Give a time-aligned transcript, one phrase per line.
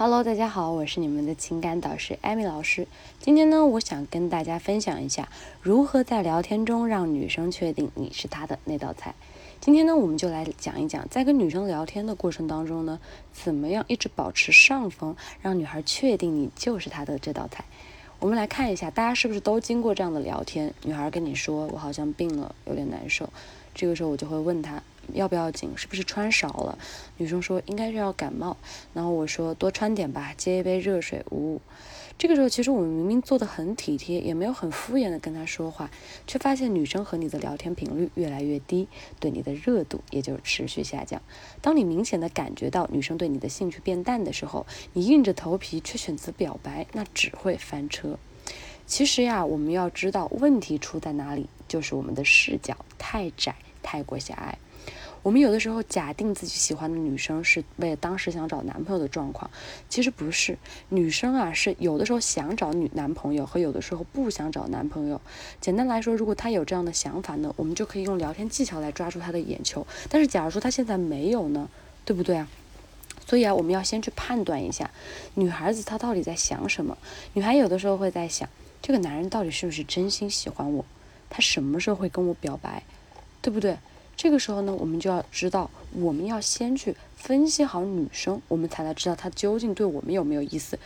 [0.00, 2.86] Hello，大家好，我是你们的情感导师艾米老师。
[3.18, 5.28] 今天呢，我想跟大家分享一下
[5.60, 9.16] 如何在聊天中让女生确定你是她的那道菜。
[9.60, 13.00] 今天呢，我们就来讲一讲，在跟女生聊天的过程当中呢，
[13.32, 17.64] 怎么样一直保持上风，让女孩确定你就是她的这道菜。
[18.20, 20.72] 我们来看一下，大家是不是都经过这样的聊天？
[20.84, 23.28] 女孩跟你说我好像病了，有点难受。
[23.74, 24.80] 这个时候我就会问她
[25.14, 26.78] 要不要紧，是不是穿少了？
[27.16, 28.56] 女生说应该是要感冒。
[28.92, 31.24] 然后我说多穿点吧，接一杯热水。
[31.30, 31.60] 呜，
[32.16, 35.90] 这个时候其实我们明明做的很体贴，也没有很敷衍的跟她说话，
[36.26, 41.20] 却发现女生和你的聊天频率越来越低，对你的热度也就持续下降。
[41.60, 48.18] 当你明显的感觉到女生对你的兴趣变淡的时候，你硬着头皮却选择表白，那只会翻车。
[48.86, 53.54] 其实呀，我们要知道问题出在哪里，就是我们的视角太窄。
[53.80, 54.58] 太过狭隘，
[55.22, 59.50] 我们有的时候假定自己喜欢的女生是为了当时想找男朋友的状况，
[59.88, 60.56] 其实不是。
[60.88, 65.20] 女生啊，是有的时候想找女男朋友，和有的时候不想找男朋友。
[65.60, 69.86] 简单来说，如果她有这样的想法呢，我们就可以用聊天技巧来抓住她的眼球。
[70.08, 71.68] 但是，假如说她现在没有呢，
[72.04, 72.48] 对不对啊？
[73.26, 74.90] 所以啊，我们要先去判断一下，
[75.34, 76.96] 女孩子她到底在想什么。
[77.34, 78.48] 女孩有的时候会在想，
[78.80, 80.84] 这个男人到底是不是真心喜欢我？
[81.30, 82.82] 他什么时候会跟我表白？
[83.42, 83.76] 对不对？
[84.18, 90.76] 这个时候呢，我们就要知道，我们要先去分析好女生，我们才能知道她究竟对我们有没有意思。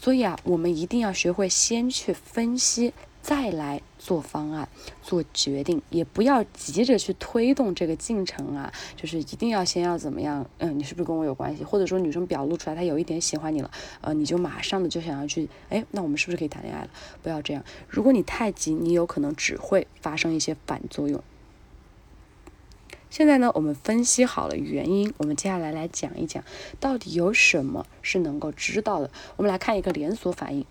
[0.00, 4.66] 所以啊，我们一定要学会先去分析，再来做方案、
[5.02, 8.72] 做决定，也不要急着去推动这个进程啊。
[8.96, 10.46] 就是一定要先要怎么样？
[10.56, 11.62] 嗯，你是不是跟我有关系？
[11.62, 13.70] 或者说女生表露出来她有一点喜欢你了，
[14.00, 16.88] 呃，你就马上的就想要去，哎，那我们是不是可以谈恋爱了？
[17.22, 17.62] 不要这样。
[17.90, 21.22] 如果你太急，你有可能只会发生一些反作用。
[23.16, 26.42] 现在呢，我们分析好了原因，我们接下来来讲一讲，
[26.80, 29.08] 到底有什么是能够知道的。
[29.36, 30.66] 我们来看一个连锁反应，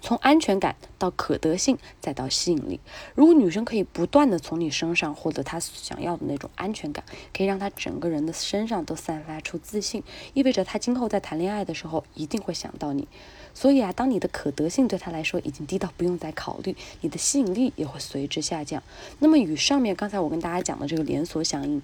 [0.00, 2.80] 从安全感到可得性，再到吸引力。
[3.14, 10.02] 如果女生可以不断的从你身上获得她想要的那种安全感，可以让她整个人的身上都散发出自信，
[10.34, 13.08] 意味着她今后在谈恋爱的时候一定会想到你。
[13.54, 18.82] 所以啊，当你的可得性对她来说已经低到不用再考虑，你的吸引力也会随之下降。
[19.20, 21.80] 那么与上面刚才我跟大家讲的这个连锁响应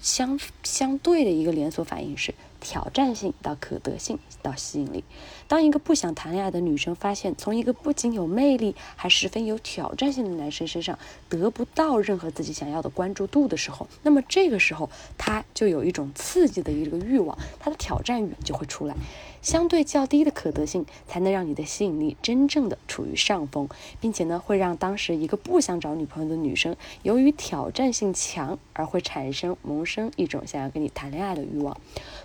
[0.00, 2.34] 相相对的一个连锁反应是。
[2.62, 5.02] 挑战性到可得性到吸引力。
[5.48, 10.98] 当一个不想谈恋爱的女生发现，从一个不仅有魅力，还十分有挑战性的男生身上
[11.30, 18.94] 得不到任何自己想要的关注度的时候，那么这个时候她就有一种刺激的一个欲望，她的挑战欲就会出来。
[19.42, 23.68] 相对较低的可得性，才能让你的吸引力真正的处于上风，
[24.00, 31.76] 并且呢，会让当时一个不想找女朋友的女生，由于挑战性强而会产生萌生一种想要跟你谈恋爱的欲望。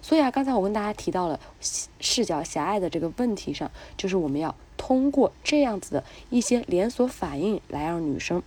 [0.02, 1.40] 所以啊，刚才我跟大家提到了
[2.00, 8.44] 视角狭隘的这个问题上，就是我们要通过这样子的一些连锁反应来让女生。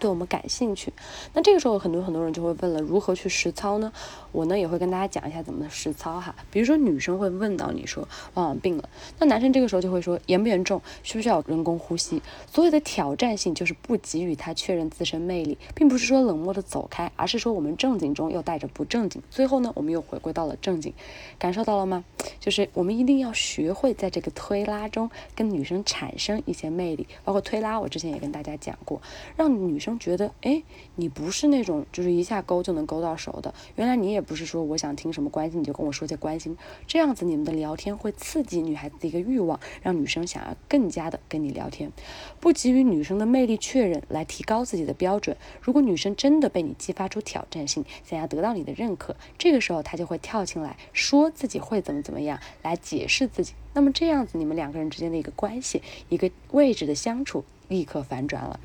[0.00, 0.90] 对我们感兴趣，
[1.34, 3.92] 那这个时候很多很多人就会问了，如何去实操呢？
[4.32, 6.34] 我呢也会跟大家讲一下怎么实操哈。
[6.50, 12.22] 比如说女生会问到你说，往往病了，那男生这个时候就会说，严不严重，需不需要人工呼吸？
[12.50, 20.94] 所有的挑战性就是不给予他确认自身魅力，并不是说冷漠的走开，而是说我们正经中又带着不正经，最后呢我们又回归到了正经，
[21.38, 22.04] 感受到了吗？
[22.38, 29.02] 就是我们一定要学会在这个推拉中跟女生产生一些魅力，包括推拉，我之前也跟大家讲过，
[29.36, 29.89] 让女生。
[29.98, 30.62] 觉得哎，
[30.96, 33.52] 你不是那种就是一下勾就能勾到手的。
[33.76, 36.56] 原来你也不是说我想听什么关心你就跟我说些关心，
[36.86, 41.90] 这样子你们的聊天会刺激女孩子的一个欲望，让女生想要更加的跟你聊天。
[42.38, 45.36] 不给予女生的魅力确认来提高自己的标准。
[45.60, 53.54] 如果女生真的被你激发出挑战性，想要得到你的认可，这个时候她就会跳进来说自己会怎么怎么样来解释自己。
[53.72, 57.44] 那么这样子你们两个人之间的一个关系，一个位置的相处。
[57.70, 58.60] 立刻反转了，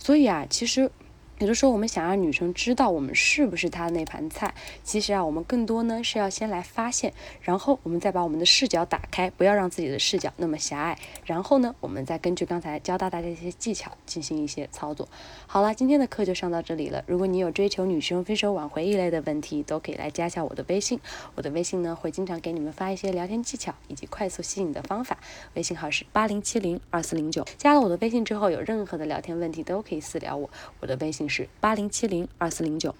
[0.00, 0.90] 所以啊，其实。
[1.38, 10.98] 有的时候，我们想让女生知道我们是不是她的那盘菜，其实啊，我们更多呢是要先来发现，然后我们再把我们的视角打开，不要让自己的视角那么狭隘。
[11.26, 15.06] 然后呢，我们再根据刚才教大家的一些技巧进行一些操作。
[15.46, 17.04] 好了，今天的课就上到这里了。
[17.06, 20.98] 如果你有追求女生分手挽回一类的问题，都可以来加一下我的微信。
[21.34, 25.18] 我的微信呢会经常给你们发一些聊天技巧以及快速吸引的方法。
[25.52, 27.44] 微信号是八零七零二四零九。
[27.58, 30.48] 加了我的微信之后，有任何的聊天问题都可以私聊我。
[30.80, 31.44] 我的微信信。
[31.44, 32.94] 是八零七零二四零九。